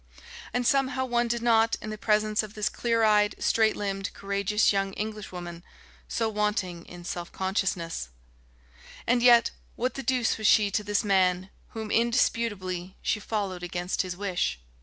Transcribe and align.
And 0.51 0.65
somehow 0.65 1.05
one 1.05 1.27
did 1.27 1.43
not, 1.43 1.75
in 1.79 1.91
the 1.91 1.95
presence 1.99 2.41
of 2.41 2.55
this 2.55 2.69
clear 2.69 3.03
eyed, 3.03 3.35
straight 3.37 3.75
limbed, 3.75 4.11
courageous 4.15 4.73
young 4.73 4.93
Englishwoman, 4.93 5.63
so 6.07 6.27
wanting 6.27 6.87
in 6.87 7.05
self 7.05 7.31
consciousness. 7.31 8.09
And 9.05 9.21
yet... 9.21 9.51
what 9.75 9.93
the 9.93 10.01
deuce 10.01 10.39
was 10.39 10.47
she 10.47 10.71
to 10.71 10.83
this 10.83 11.03
man 11.03 11.51
whom, 11.73 11.91
indisputably, 11.91 12.95
she 13.03 13.19
followed 13.19 13.61
against 13.61 14.01
his 14.01 14.17
wish? 14.17 14.57